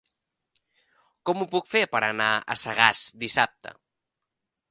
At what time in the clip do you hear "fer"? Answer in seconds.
1.75-1.83